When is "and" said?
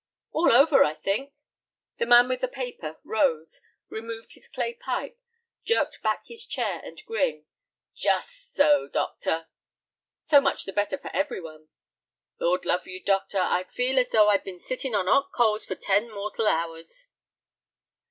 6.83-6.99